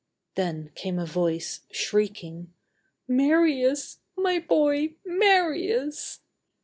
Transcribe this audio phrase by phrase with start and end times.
[0.33, 2.51] Then came a voice, shrieking:
[3.07, 3.99] "Marius!
[4.17, 6.21] my boy, Marius!"